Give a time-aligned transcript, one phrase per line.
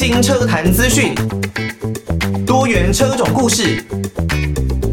[0.00, 1.14] 新车坛资讯，
[2.46, 3.84] 多元车种故事，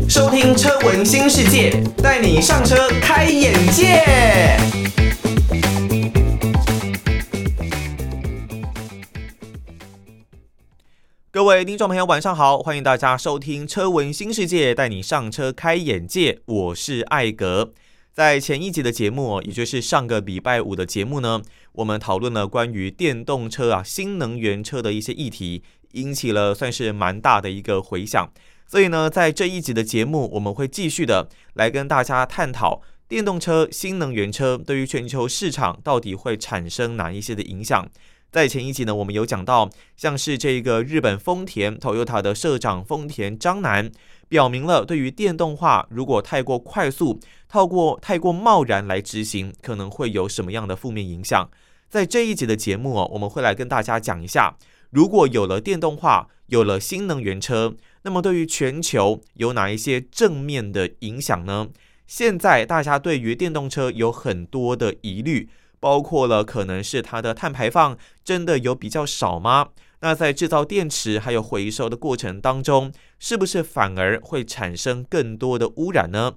[0.09, 4.03] 收听车闻新世界，带你上车开眼界。
[11.31, 16.41] 各位听众朋友，晚上好，欢迎大家收听车闻新世界，带你上车开眼界。
[16.43, 17.71] 我是艾格。
[18.13, 21.39] 在前一集的节目，也就是上个礼拜五的节目呢，
[21.77, 28.27] 我们讨论了关于电动车啊、新能源车的一些议题，引起了算是蛮大的一个回响。
[28.65, 37.87] 所以呢，在这一集的节目，我们会继续的来跟大家探讨电动车、新能源车对于全球市场到底会产生哪一些的影响。
[38.31, 43.91] 在前一集呢，我们有讲到，像是这个日本丰田 Toyota 的社长丰田章男。
[44.29, 47.17] 表明了对于电动化，如果太过快速、
[47.47, 51.49] 透过太过贸然来执行，可能会有什么样的负面影响？
[51.89, 54.57] 在这一集的节目哦，我们会来跟大家讲一下，
[54.89, 61.69] 如果有了电动化，有了新能源车，那么对于全球有哪一些正面的影响呢？
[62.05, 65.49] 现在大家对于电动车有很多的疑虑，
[65.79, 69.69] 包括了可能是它的碳排放真的有比较少吗？
[69.99, 76.35] 那在制造电池还有回收的过程当中，是不是反而会产生更多的污染呢？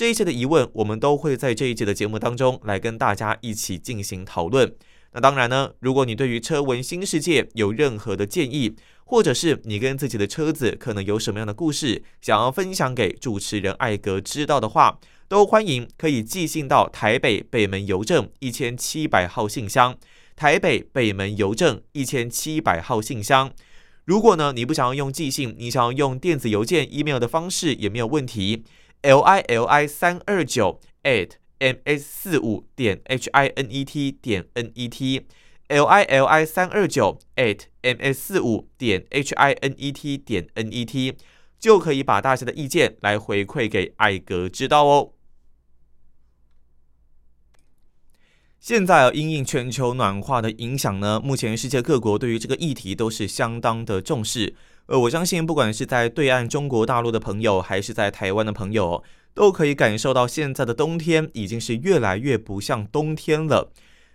[0.00, 4.74] 这一些的疑问，我们都会在这一节的节目当中来跟大家一起进行讨论。
[5.12, 19.94] 那当然呢，如果你对于车闻新世界有任何的建议，或者是你跟自己的车子可能有什么样的故事想要分享给主持人艾格知道的话，都欢迎可以寄信到台北北门邮政一千七百号信箱。
[20.34, 23.52] 台北北门邮政一千七百号信箱。
[24.06, 28.64] 如果呢，你不想要用寄信，你想要用电子邮件 email 的方式也没有问题。
[29.02, 34.70] L i l i 三二九 at m s 四五点 h i n e t 点 n
[34.74, 35.26] e t
[35.68, 40.48] l i l i 三二九 at m s 四五点 h i n e t 点
[40.54, 41.16] n e t
[41.58, 45.12] 就可以把大家的意见来回馈给艾格知道哦。
[48.58, 54.54] 现在啊，因应全球暖化的影响呢，目前世界各国对于这个议题都是相当的重视。
[54.86, 59.02] 呃，我相信不管是在对岸中国大陆的朋友，还是在台湾的朋友，
[59.34, 63.70] 都可以感受到现在的冬天已经是越来越不像冬天了，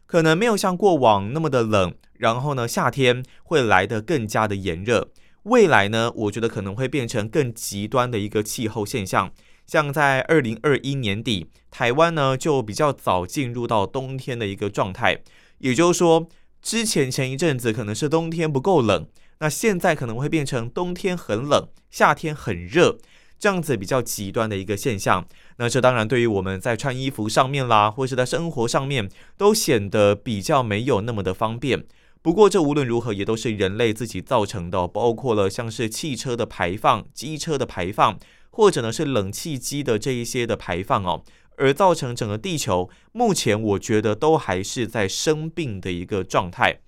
[0.06, 5.09] 可能没有像过往那么的冷，然后呢，夏天会来得更加的炎热。
[5.44, 9.31] 未来呢，我觉得可能会变成更极端的一个气候现象。
[9.66, 15.22] 像在二零二一年底，台湾呢就比较早进入到冬天的一个状态，
[15.59, 16.28] 也就是说，
[16.62, 19.08] 之前前一阵子可能是冬天不够冷，
[19.40, 22.97] 那现在可能会变成冬天很冷，夏天很热，
[23.38, 25.28] 这样子比较极端的一个现象。
[25.57, 31.85] 那这当然对于我们在穿衣服上面啦，或是在生活上面，都显得比较没有那么的方便。
[32.22, 38.18] 不过这无论如何也都是人类自己造成的，包括了像是汽车的排放、机车的排放。
[38.57, 41.22] 或者呢是冷气机的这一些的排放哦，
[41.57, 46.79] 而造成整个地球目前我觉得都还是在生病的一个状态。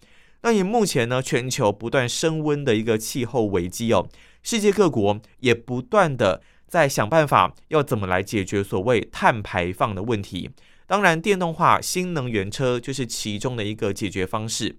[0.48, 4.08] 那以目前呢全球不断升温的一个气候危机哦，
[4.42, 10.50] 世界各国也不断的在想办法要怎么来解决所谓碳排放的问题。
[10.86, 14.78] 当然，电动化新能源车就是其中的一个解决方式。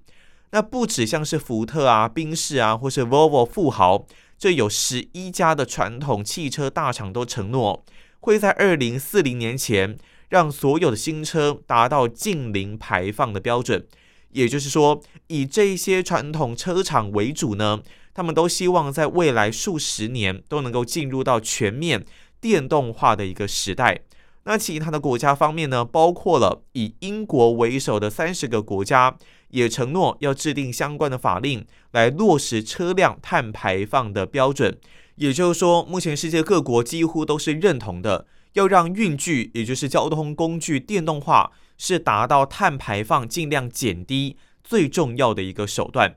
[0.52, 4.06] 那不只像是福特啊、宾士啊，或是 Volvo 富豪。
[4.38, 7.84] 这有十一家的传统汽车大厂都承诺，
[8.20, 9.98] 会在二零四零年前
[10.30, 13.86] 让所有的新车达到近零排放的标准。
[14.30, 17.80] 也就是说，以这些传统车厂为主呢，
[18.14, 22.04] 他们都希望在未来数十年都能够进入到全面
[22.40, 24.00] 电动化的一个时代。
[24.44, 29.16] 那其他的国家方面呢，包括了以英国为首的三十个国家。
[29.50, 34.76] 也承诺要制定相关的法令来落实车辆碳排放的标准。
[35.14, 46.16] 也就是说，目前世界各国几乎都是认同的，要让运具，也就是交通工具电动化，是达到碳排放尽量减低最重要的一个手段。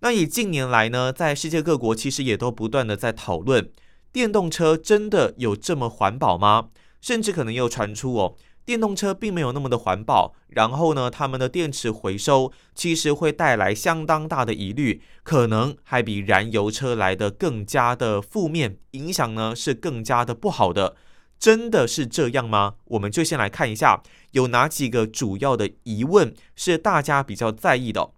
[0.00, 3.68] 那以近年来呢，在世界各国其实也都不断的在讨论，
[4.12, 6.68] 电动车真的有这么环保吗？
[7.00, 8.36] 甚至可能又传出哦。
[8.64, 20.96] 电动车并没有那么的环保，然后呢，他们的电池回收其实会带来相当大的疑虑，可能还比燃油车来的更加的负面影响呢，是更加的不好的。
[21.38, 22.74] 真的是这样吗？
[22.86, 24.02] 我们就先来看一下
[24.32, 28.10] 有哪几个主要的疑问是大家比较在意的。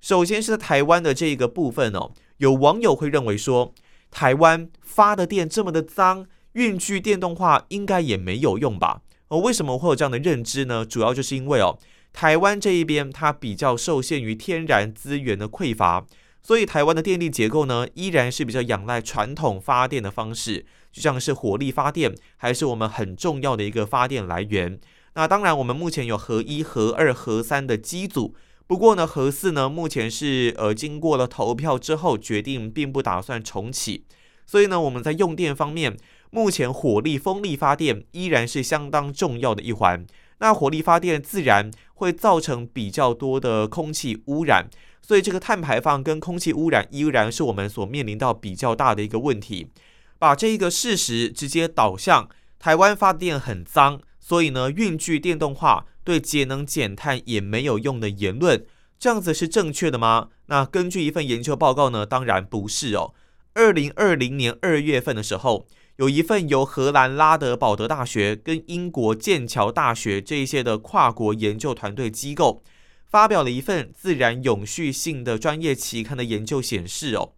[0.00, 3.72] 首先是在台湾的这一个部分哦，有网友会认为说，
[4.10, 9.00] 台湾发的电这么的脏，运具电动化应该也没有用吧？
[9.28, 10.84] 哦，为什么会有这样的认知呢？
[10.84, 11.78] 主要就是因为哦，
[12.12, 16.06] 台湾这一边它比较受限于天然资源的匮乏，
[16.46, 24.78] 所以台湾的电力结构呢，依然是比较仰赖传统发电的方式，就像是火力发电，还是我们很重要的一个发电来源。
[25.14, 28.36] 那当然，我们目前有核一、核二、核三的机组，
[28.68, 34.04] 不过呢，核四呢，目前是呃经过了投票之后决定，并不打算重启。
[34.46, 35.96] 所以呢，我们在用电方面，
[36.30, 40.06] 目前火力、风力发电依然是相当重要的一环。
[40.38, 44.68] 那火力发电自然会造成比较多的空气污染。
[45.02, 49.70] 所以这个碳排放跟空气污染依然是我们所面临到比较大的一个问题。
[50.18, 52.28] 把这一个事实直接导向
[52.58, 58.64] 台湾发电很脏，所以呢，运具电动化对节能减碳也没有用的言论，
[58.98, 60.28] 这样子是正确的吗？
[60.46, 63.12] 那根据一份研究报告呢，当然不是哦。
[63.54, 72.62] 二零二零年二月份的时候，有一份由荷兰拉德堡德大学跟英国剑桥大学这一些的跨国研究团队机构。
[73.06, 77.32] 发表了一份自然永续性的专业期刊的研究显示，哦，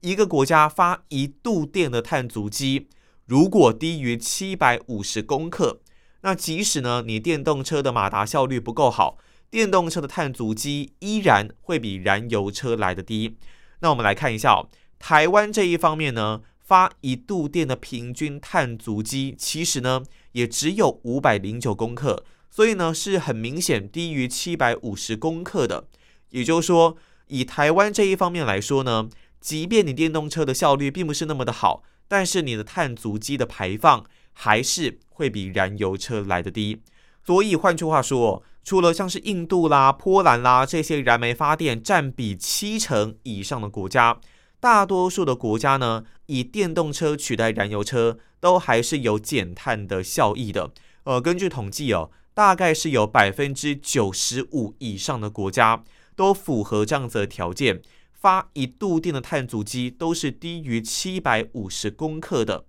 [0.00, 2.88] 一个国家发一度电的碳足迹，
[3.26, 5.80] 如果低于七百五十公克，
[6.22, 9.18] 那即使呢你电动车的马达效率不够好，
[9.50, 13.36] 电动车的碳足迹依然会比燃油车来得低。
[13.80, 14.64] 那我们来看一下，
[14.98, 16.40] 台湾这一方面呢，
[16.70, 22.24] 发一度电的平均碳足迹其实呢也只有五百零九公克。
[22.48, 25.88] 所以呢，是很明显低于七百五十公克的。
[26.30, 26.96] 也就是说，
[27.26, 29.08] 以台湾这一方面来说呢，
[29.40, 36.82] 即便你电动车的效率并不是那么的好，但是你的碳足迹的排放还是会比燃油车来得低。
[37.24, 44.18] 所以换句话说，除了像是印度啦、波兰啦这些燃煤发电占比七成以上的国家，
[44.60, 50.70] 大多数的国家呢，以电动车取代燃油车，都还是有减碳的效益的。
[51.02, 52.10] 呃，根据统计哦。
[52.32, 55.82] 大概是有百分之九十五以上的国家
[56.14, 62.64] 都符合这样子的条件，发一度电的碳足迹都是低于七百五十公克的。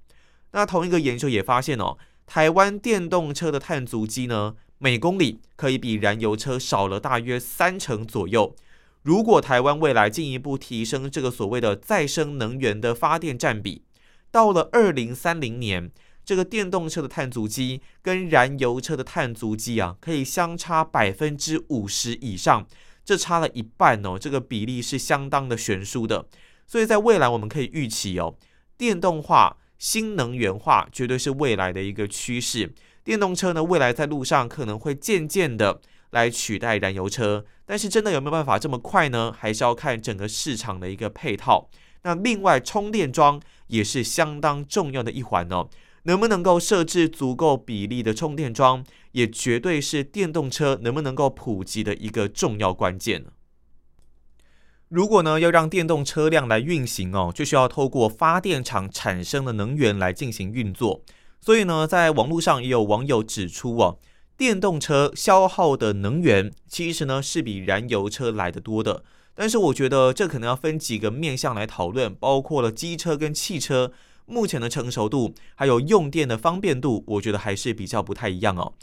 [0.52, 8.54] 那同一个研究也发现哦，台湾电动车的碳足迹呢，每公里可以比燃油车少了大约三成左右。
[9.04, 13.84] 如果台湾未来进一步提升这个所谓的再生能源的发电占比，
[14.32, 15.92] 到了二零三零年。
[16.24, 22.68] 这个电动车的碳足迹跟燃油车的碳足迹啊，可以相差百分之五十以上，
[23.04, 26.28] 这差了一半哦，这个比例是相当的悬殊的。
[26.68, 28.36] 所以在未来，我们可以预期哦，
[28.78, 32.72] 电动化、新能源化绝对是未来的一个趋势。
[33.04, 39.36] 电动车呢，未来在路上可能会渐渐的来取代燃油车，但是真的有没有办法这么快呢？
[39.38, 41.70] 还是要看整个市场的一个配套。
[42.04, 45.70] 那另外，充电桩也是相当重要的一环哦。
[46.04, 53.26] 能不能够设置足够比例的充电桩，也绝对是电动车能不能够普及的一个重要关键。
[54.90, 61.04] 如果呢要让电动车辆来运行哦，就需要透过发电厂产生的能源来进行运作。
[61.40, 64.00] 所以呢，在网络上也有网友指出哦，
[64.38, 69.04] 电动车消耗的能源其实呢是比燃油车来得多的。
[69.34, 73.92] 但是我觉得这可能要分几个面向来讨论，包括了机车跟汽车。
[74.28, 78.74] 目前的成熟度还有用电的方便度，我觉得还是比较不太一样哦。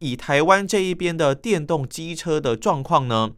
[0.00, 3.30] 以台湾这一边的电动机车的状况呢，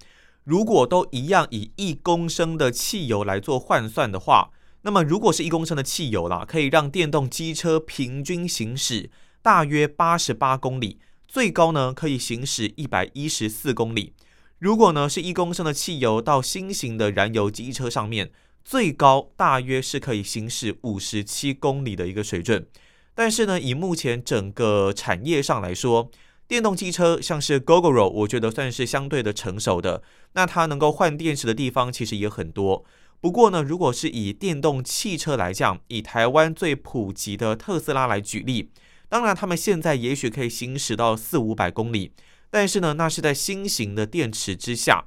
[0.43, 4.50] 如果都一样以一公升的汽油来做换算的话，
[4.83, 9.11] 那么如果是一公升的汽油啦，可以让电动机车平均行驶
[9.41, 10.99] 大约八十八公里，
[11.33, 14.15] 最高呢可以行驶一百一十四公里。
[14.59, 18.33] 如果呢是一公升的汽油到新型的燃油机车上面。
[18.63, 22.67] 最高大约是可以行驶五十七公里的一个水准，
[23.15, 26.11] 但是呢，以目前整个产业上来说，
[26.47, 30.03] 电动机车像是 Gogoro，我觉得算是相对的成熟的。
[30.35, 32.85] 那它能够换电池的地方其实也很多。
[33.21, 38.71] 不过呢，如果是以电动汽车来讲，以台湾最普及的特斯拉来举例，
[39.11, 42.12] 当然他们现在也许可以行驶到四五百公里，
[42.49, 45.05] 但是呢，那是在新型的电池之下。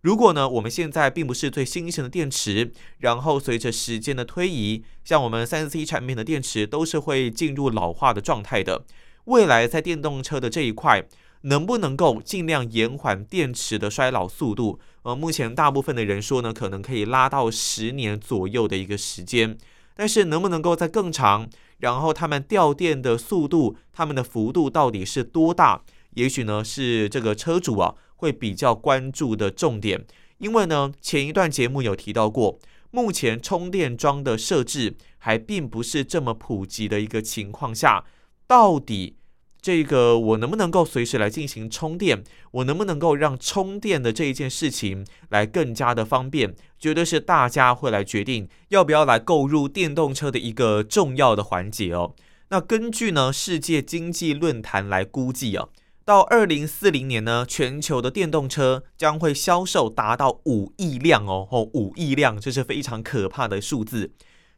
[0.00, 8.84] 如果呢，我们现在并不是最新型的电池，然后随着时间的推移，像我们三 C 产品的电池都是会进入老化的状态的。
[9.26, 11.04] 未来在电动车的这一块，
[11.42, 14.80] 能不能够尽量延缓电池的衰老速度？
[15.02, 19.56] 呃，目前大部分的人说呢，可能可以拉到十年左右的一个时间，
[19.94, 21.48] 但是能不能够再更长？
[21.78, 25.82] 然后他们掉电的速度，他们的幅度到底是多大？
[26.14, 27.94] 也许呢，是这个车主啊。
[28.22, 30.06] 会比较关注的重点，
[30.38, 32.56] 因为呢，前一段节目有提到过，
[32.92, 38.04] 目前充电桩的设置还并不是这么普及的一个情况下，
[38.46, 39.16] 到底
[39.62, 42.24] 这个我能不能够随时来进行充电？
[42.50, 46.52] 我能不能够让充电的这一件事情来更加的方便？
[46.80, 52.12] 绝对是大家会来决定要不要来购入电动车的一个重要的环节哦。
[52.48, 55.68] 那根据呢世界经济论坛来估计啊，
[56.04, 64.10] 到二零四零年呢，全球的电动车将会销售达到五亿辆哦，哦，五亿辆，这是非常可怕的数字。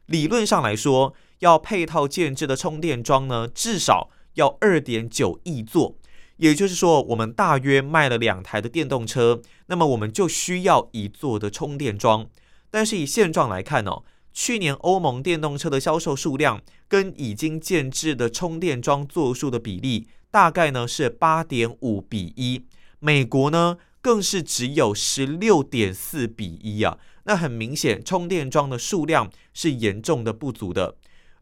[0.07, 4.09] 理论上来说，要配套建置的充电桩呢，至少。
[4.35, 5.97] 要二点九亿座，
[6.37, 12.27] 也就是说，我们大约卖了两台的电动车，那么我们就需要一座的充电桩。
[12.69, 22.65] 但是以现状来看哦，去年欧盟电动车的销售数量跟已经建置的充电桩座数的比例，大概呢是八点五比一，
[22.99, 26.97] 美国呢更是只有十六点四比一啊。
[27.23, 30.95] 那很明显，充电桩的数量是严重的不足的。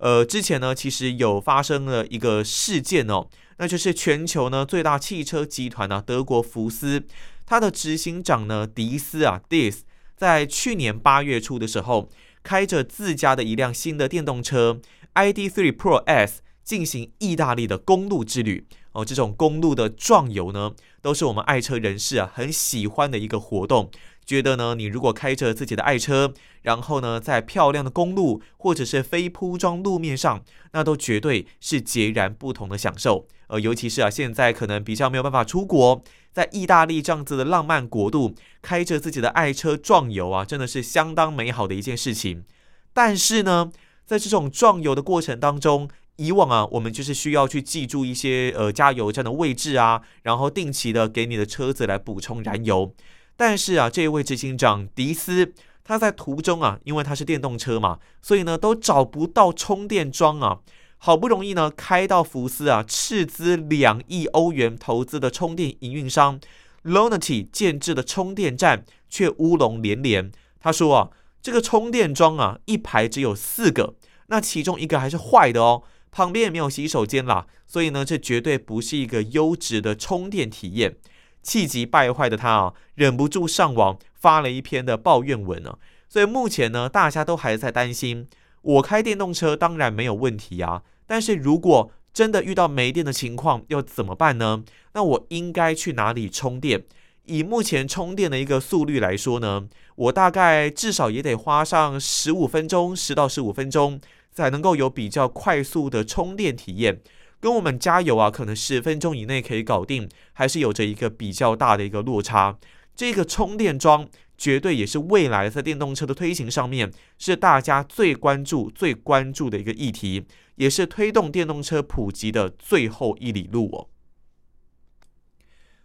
[0.04, 3.26] 呃，之前呢，其实有发生了一个事件哦，
[3.58, 7.06] 那就是全球呢最大汽车集团呢、啊，德国福斯，
[7.46, 9.86] 它的执行长呢迪斯啊 d i s
[10.18, 12.10] 在去年八月初的时候，
[12.44, 14.82] 开着自家的一辆新的电动车
[15.14, 23.90] ID.3 Pro S 进行意大利的公路之旅哦，这种公路的壮游呢，都是我们爱车人士啊很喜欢的一个活动。
[24.26, 33.28] 觉得呢，你如果开着自己的爱车，然后呢，在漂亮的公路或者是非铺装路面上，那都绝对是截然不同的享受。
[33.48, 36.02] 呃，尤其是啊，现在可能比较没有办法出国，
[36.32, 42.46] 在意大利这样子的浪漫国度，开着自己的爱车壮游啊，真的是相当美好的一件事情。
[42.94, 43.72] 但是呢，
[44.06, 52.94] 在这种壮游的过程当中，以往啊，我们就是需要去记住一些呃加油站的位置啊，然后定期的给你的车子来补充燃油。
[53.36, 60.60] 但是啊，这一位执行长迪斯，他在途中啊，因为他是电动车嘛，所以呢都找不到充电桩啊。
[60.98, 66.40] 好不容易呢开到福斯啊，斥资两亿欧元投资的充电营运商
[66.86, 70.32] Lonity 建置的充电站，却乌龙连连。
[70.62, 71.10] 他说啊，
[71.42, 73.96] 这个充电桩啊，一排只有四个，
[74.28, 80.96] 那其中一个还是坏的哦，旁边也没有洗手间啦，所以呢，这绝对不是一个优质的充电体验。
[81.44, 85.78] 气急败坏的他啊，忍不住上网发了一篇的抱怨文啊。
[86.10, 88.28] 所以目前呢，大家都还在担心。
[88.62, 94.64] 我开电动车当然没有问题啊，但是如果真的遇到没电的情况，要怎么办呢？
[94.94, 96.86] 那我应该去哪里充电？
[97.26, 104.00] 以目前充电的一个速率来说呢，我大概至少也得花上十五分钟，十到十五分钟，
[104.32, 107.02] 才能够有比较快速的充电体验。
[107.44, 112.58] 跟我们加油啊，可能十分钟以内可以搞定，还是有着一个比较大的一个落差。
[112.96, 114.08] 这个充电桩
[114.38, 123.90] 绝对也是未来在电动车的推行上面，是大家最关注、最关注的一个议题，也是推动电动车普及的最后一里路哦。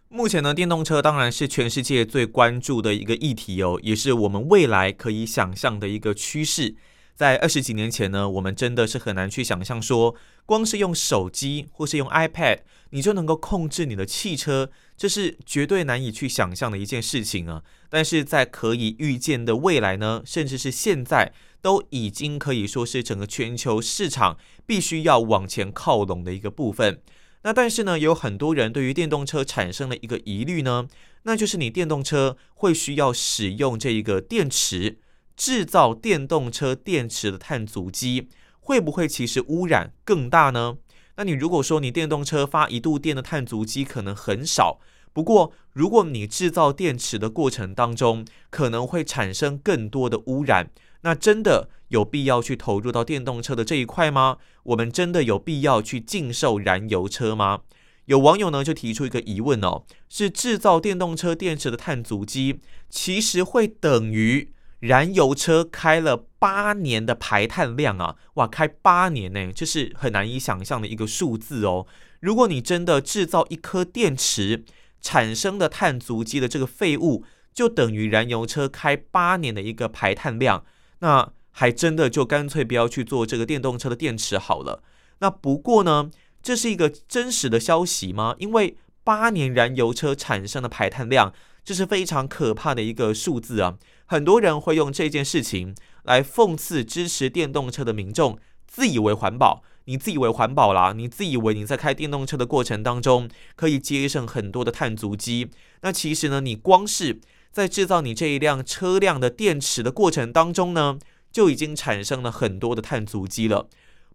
[0.07, 6.77] 目前呢，电动车当然是全世界最关注的一个议题哦，也是我们未来可以想象的一个趋势。
[7.19, 12.59] 在二十几年前呢，我们真的是很难去想象说，光是用手机或是用 iPad，
[12.91, 17.61] 你就能够控制你的汽车，这是绝对难以去想象的一件事情啊。
[17.89, 27.01] 但是在可以预见的未来呢，甚至是现在，都已经可以说是整个全球市场必须要往前靠拢的一个部分。
[27.41, 30.87] 那但是呢，有很多人对于电动车产生了一个疑虑呢，
[31.23, 34.99] 那就是你电动车会需要使用这一个电池。
[35.39, 38.27] 制造电动车电池的碳足迹
[38.59, 40.75] 会不会其实污染更大呢？
[41.15, 44.81] 那你如果说你电动车发一度电的碳足迹可能很少，
[45.13, 50.69] 不过如果你制造电池的过程当中可能会产生更多的污染，
[51.03, 54.39] 那真的有必要去投入到电动车的这一块吗？
[54.63, 57.61] 我们真的有必要去禁售燃油车吗？
[58.07, 64.51] 有网友呢就提出一个疑问哦，是制造电动车电池的碳足迹其实会等于？
[64.79, 71.85] 燃油车开了八年的排碳量啊，哇，开八年呢，这是很难以想象的一个数字哦。
[72.21, 74.63] 如果你真的制造一颗电池
[75.01, 80.63] 产生的碳足迹的这个废物，就等于燃油车开八年的一个排碳量，
[80.99, 84.81] 那还真的就干脆不要去做这个电动车的电池好了。
[85.19, 86.09] 那不过呢，
[86.41, 88.35] 这是一个真实的消息吗？
[88.37, 91.33] 因为八年燃油车产生的排碳量，
[91.65, 93.77] 这是非常可怕的一个数字啊。
[94.11, 105.51] 很多人会用这件事情来讽刺支持电动车的民众，自以为环保，你自以为环保啦，你自以为你在开电动车的过程当中可以节省很多的碳足迹，
[105.81, 107.19] 那其实呢，你光是
[107.51, 110.97] 在制造你这一辆车辆的电池的过程当中呢，
[111.31, 113.67] 就已经产生了很多的碳足迹了。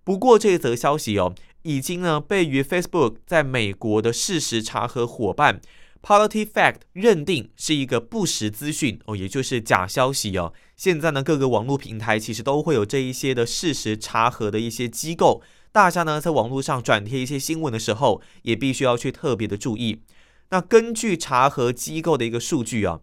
[0.03, 1.33] 不过这则消息哦
[1.63, 5.61] 已经呢被于 Facebook 在美国的事实查核伙伴
[6.05, 10.53] PolitiFact 认定是一个不实资讯哦，也就是假消息哦。
[10.77, 15.41] 现在呢各个网络平台其实都会有这一些的事实查核的一些机构，
[15.73, 20.03] 大家呢在网络上转贴一些新闻的时候，也必须要去特别的注意。
[20.51, 23.01] 那根据查核机构的一个数据啊，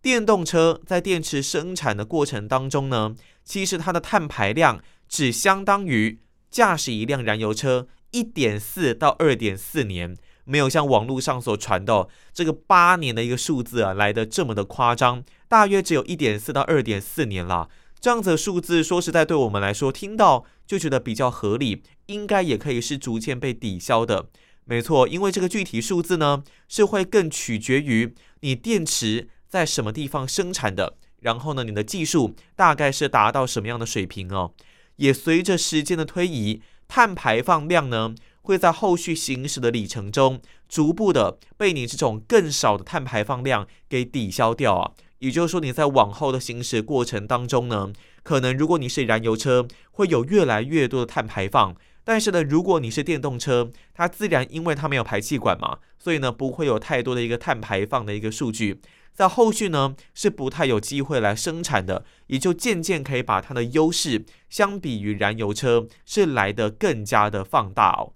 [0.00, 3.14] 电动车在电池生产的过程当中呢，
[3.44, 6.18] 其实它的碳排量只相当于
[6.50, 10.16] 驾驶一辆燃油车一点四到二点四年，
[10.48, 17.68] 没有像网络上所传的这个八年的一个数字啊来的这么的夸张，大约只有一点四到二点四年啦。
[18.00, 24.28] 这样子的数字说实在对我们来说听到就觉得比较合理，应该也可以是逐渐被抵消的。
[24.64, 34.52] 没错，因为这个具体数字呢是会更取决于你电池在什么地方生产的，然后呢，你的技术大概是达到什么样的水平哦。
[34.96, 38.14] 也随着时间的推移，碳排放量呢
[38.48, 40.40] 会在后续行驶的里程中
[40.70, 44.92] 逐步的被你这种更少的碳排放量给抵消掉啊。
[45.18, 51.76] 也就是说，你在往后的行驶过程当中呢，可能如果你是燃油车，会有越来越多的碳排放。
[52.04, 58.80] 但是呢，如果你是电动车，它自然因为它没有排气管嘛，所以呢不会有太多的一个碳排放的一个数据，
[59.12, 68.14] 在后续呢是不太有机会来生产的，也就渐渐可以把它的优势相比于燃油车是来得更加的放大哦。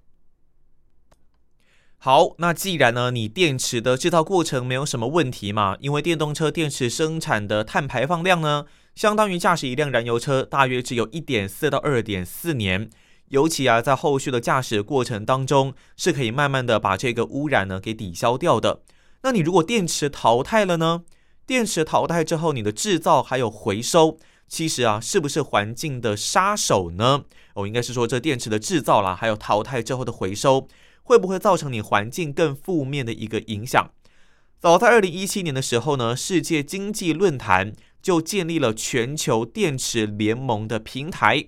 [2.04, 8.64] 好，那既然呢你电池的制造过程没有什么问题嘛，因为电动车电池生产的碳排放量呢，
[8.96, 12.90] 相当于驾驶一辆燃油车大约只有一点四到二点四年。
[13.28, 18.82] 尤其啊，在后续的驾驶过程当中，是可以慢慢的把这个污染呢给抵消掉的。
[19.22, 21.04] 那你如果电池淘汰了呢？
[21.46, 24.18] 电池淘汰之后，你的制造还有回收，
[24.48, 27.22] 其实啊，是不是环境的杀手呢？
[27.54, 30.66] 我、哦、应该是说，这电池的制造啦，还有淘汰之后的回收，
[31.02, 33.90] 会不会造成你环境更负面的一个影响？
[34.60, 41.46] 早在二零一七年的时候呢，世界经济论坛就建立了全球电池联盟的平台。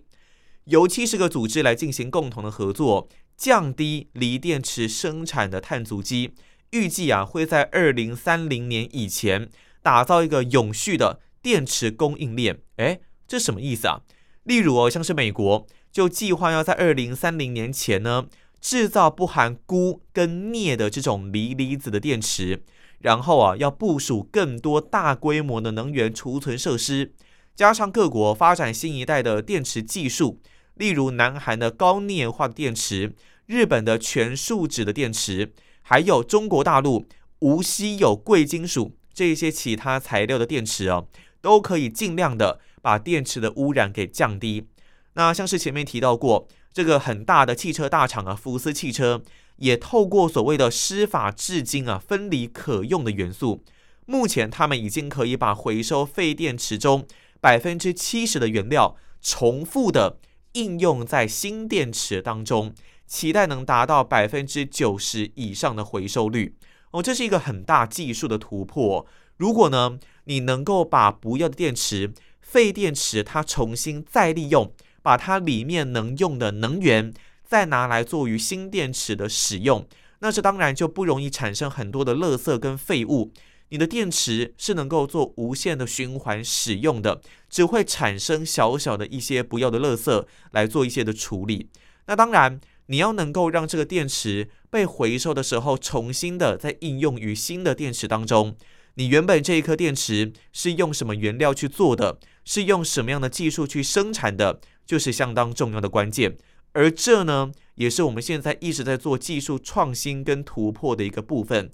[0.64, 6.32] 由七十个组织来进行共同的合作，降低锂电池生产的碳足迹。
[6.70, 9.48] 预计啊，会在二零三零年以前
[9.82, 12.58] 打造一个永续的电池供应链。
[12.78, 14.00] 诶，这什么意思啊？
[14.42, 18.26] 例如哦，像是美国就计划要在二零三零年前呢，
[18.64, 22.62] 制造不含钴跟镍的这种锂离子的电池，
[23.00, 27.12] 然后啊，要部署更多大规模的能源储存设施，
[27.54, 30.40] 加上各国发展新一代的电池技术。
[30.76, 33.12] 例如，南韩的高镍化电池、
[33.44, 37.06] 日本的全树脂的电池，还有中国大陆
[37.40, 41.06] 无稀有贵金属这些其他材料的电池哦，
[41.42, 44.66] 都可以尽量的把电池的污染给降低。
[45.12, 49.22] 那像是前面提到过，这个很大的汽车大厂啊，福斯汽车
[49.56, 53.64] 也透过所谓的师法冶金啊，分离可用的元素。
[54.04, 57.06] 目前他们已经可以把回收废电池中
[57.40, 60.18] 百分之七十的原料重复的。
[60.54, 62.72] 应用在新电池当中，
[63.08, 66.54] 期待能达到百分之九十以上的回收率
[66.92, 69.04] 哦，这是一个很大技术的突破。
[69.36, 74.72] 如果呢，你能够把不要的电池、废电池它重新再利用，
[75.04, 77.12] 把它里面能用的能源
[77.46, 79.86] 再拿来做于新电池的使用，
[80.20, 83.30] 那这当然就不容易产生很多的垃圾跟废物。
[83.68, 91.68] 你的电池是能够做无限的循环使用的，只会产生小小的一些不要的垃圾来做一些的处理。
[92.06, 98.56] 那当然，你要能够让这个电池被回收的时候，重新的再应用于新的电池当中。
[98.94, 106.36] 你原本这一颗电池是用什么原料去做的，是用什么样的技术去生产的，就是相当重要的关键。
[106.72, 111.70] 而这呢，也是我们现在一直在做技术创新跟突破的一个部分。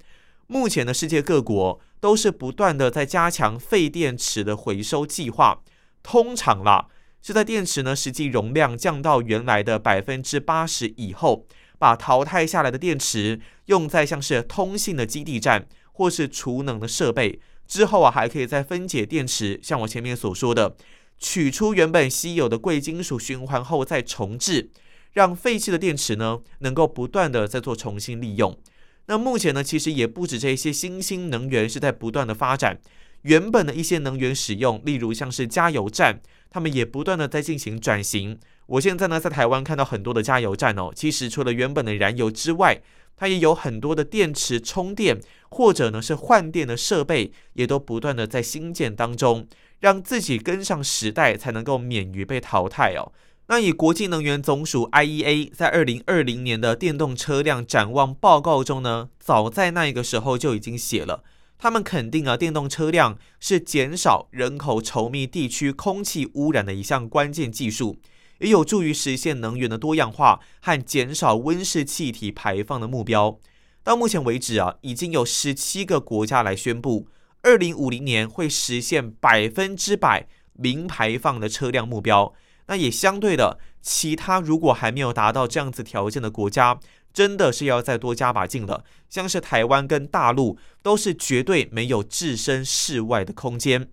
[0.47, 5.63] 目前的世界各国都是不断的在加强废电池的回收计划，
[6.03, 6.87] 通常啦
[7.21, 11.45] 是在电池呢实际容量降到原来的百分之八十以后，
[11.79, 20.75] 把淘汰下来的电池用在像是通信的基地站或是储能的设备之后啊，还可以再分解电池，像我前面所说的，
[21.21, 24.71] 取出原本稀有的贵金属循环后再重置，
[25.13, 28.59] 让废弃的电池呢能够不断的再做重新利用。
[29.05, 32.81] 那目前呢，其实也不止这些新兴能源是在不断的发展，
[33.21, 38.39] 原本的一些能源使用，例如像是加油站，他们也不断的在进行转型。
[38.65, 42.81] 我现在呢，在台湾看到很多的加油站哦，其实除了原本的燃油之外，
[43.17, 49.45] 它也有很多的电池充电或者呢是换电的设备，也都不断的在新建当中，
[49.81, 53.11] 让自己跟上时代，才能够免于被淘汰哦。
[53.47, 61.23] 那以国际能源总署 IEA 在二零二零年的电动车辆展望报告中呢，早在那个时候就已经写了，
[61.57, 67.97] 他们肯定啊，电动车辆是减少人口稠密地区空气污染的一项关键技术，
[68.39, 73.37] 也有助于实现能源的多样化和减少温室气体排放的目标。
[73.83, 77.07] 到目前为止啊，已经有十七个国家来宣布，
[77.43, 82.33] 二零五零年会实现百分之百零排放的车辆目标。
[82.67, 86.79] 那也相对的，其他如果还没有达到这样子条件的国家，
[87.11, 88.85] 真的是要再多加把劲了。
[89.09, 93.89] 像是台湾跟大陆，都是绝对没有置身事外的空间。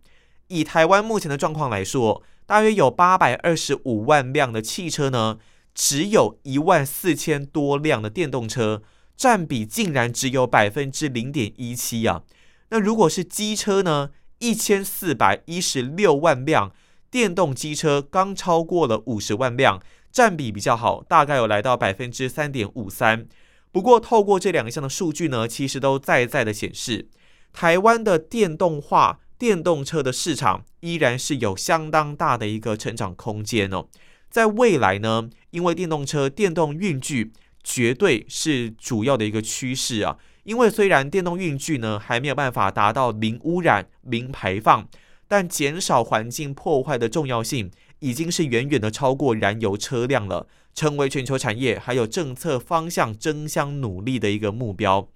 [0.49, 5.39] 以台湾目前的状况来说，大约有八百二十五万辆的汽车呢，
[5.75, 8.83] 只有一万四千多辆的电动车，
[9.17, 12.23] 占比竟然只有百分之零点一七啊。
[12.71, 16.73] 那如果是机车呢，一千四百一十六万辆。
[17.11, 19.81] 电动机车刚超过了五十万辆，
[20.13, 23.27] 占比比较好，大概有来到百分之三点五三。
[23.73, 27.09] 不过，透过这两项的数据呢，其实都在在的显示，
[27.55, 33.87] 台湾的电动化电动车的市场依然是有相当大的一个成长空间哦。
[34.29, 37.33] 在未来呢，因为电动车、电动运具
[37.65, 40.19] 绝对是主要的一个趋势啊。
[40.49, 44.89] 因为虽然电动运具呢还没有办法达到零污染、零排放。
[45.31, 55.07] 但减少环境破坏的重要性已经是远远的超过燃油车辆了，成为全球产业还有政策方向争相努力的一个目标。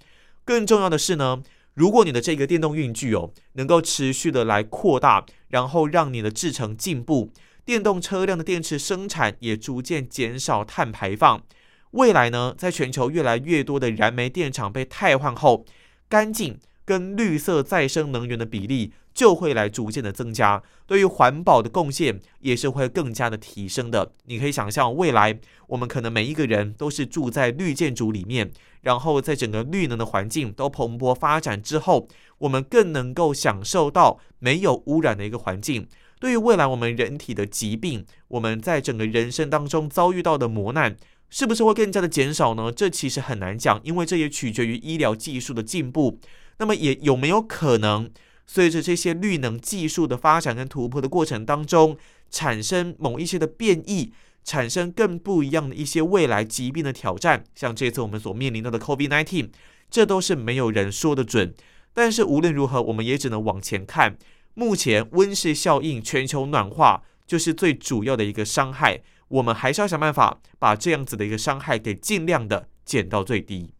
[0.45, 1.43] 更重要的是呢，
[1.73, 7.31] 如果你的这个电动运具哦能够持续的来扩大，然后让你的制程进步，
[7.65, 11.43] 电动车辆的电池生产也逐渐减少碳排放，
[11.93, 15.65] 未来呢，在全球越来越多的燃煤电厂被汰换后，
[16.09, 18.93] 干净跟绿色再生能源的比例。
[19.15, 24.13] 就会来逐渐的增加，对于环保的贡献也是会更加的提升的。
[24.25, 28.51] 你可以想象，未来我们可能每一个人都是住在绿建筑里面，
[28.81, 35.87] 然后在整个绿能的环境都蓬勃发展之后，我们更能够享受到没有污染的一个环境。
[36.19, 40.97] 对于未来我们人体的疾病，我们在整个人生当中遭遇到的磨难，
[41.33, 42.71] 是不是会更加的减少呢？
[42.71, 46.19] 这其实很难讲，因为这也取决于医疗技术的进步。
[46.59, 48.11] 那么也有没有可能？
[48.45, 51.97] 随着这些绿能技术的发展跟突破的过程当中，
[52.31, 54.13] 产生某一些的变异，
[54.45, 59.49] 产生更不一样的一些未来疾病的挑战，像这次我们所面临到的 COVID-19，
[59.91, 61.55] 这都是没有人说得准。
[61.95, 64.19] 但是无论如何，我们也只能往前看。
[64.53, 69.01] 目前温室效应、全球暖化就是最主要的一个伤害，
[69.33, 73.73] 我们还是要想办法把这样子的一个伤害给尽量的减到最低。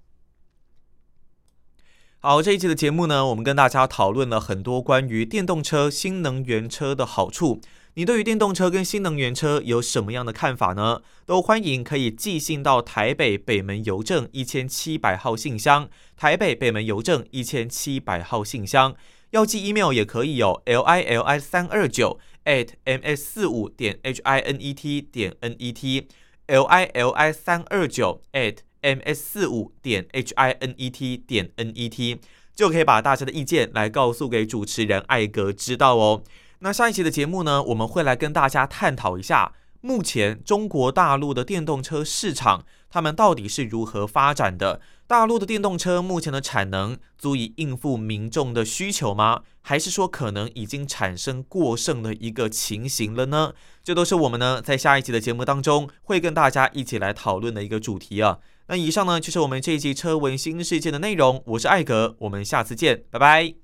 [2.21, 7.61] 好，这一期的节目呢，我们跟大家讨论了很多关于电动车、新能源车的好处。
[7.95, 11.03] 你对于电动车跟新能源车有什么样的看法呢？
[11.27, 18.95] 都欢迎可以寄信到台北北门邮政一千七百号信箱，台北北门邮政一千七百号信箱。
[19.31, 25.01] 要寄 email 也可以有，l i l i 三二九 at m s 四五点 h i n e t
[25.01, 30.75] 点 n e t，l i l i 三二九 at m s 四五点 h i n
[30.77, 32.19] e t 点 n e t
[32.55, 36.23] 就可以把大家的意见来告诉给主持人艾格知道哦。
[36.59, 44.81] 那下一期的节目呢，我们会来跟大家探讨一下，目前中国大陆的电动车市场，他们到底是如何发展的？
[45.13, 49.43] 大陆的电动车目前的产能足以应付民众的需求吗？
[49.61, 53.53] 还是说可能已经产生过剩的一个情形了呢？
[53.85, 58.39] 这都是我们呢在下一期的节目当中会跟大家一起来讨论的一个主题啊。
[58.69, 63.62] 那以上呢就是我们这一期车闻新世界的内容，我是艾格，我们下次见，拜拜。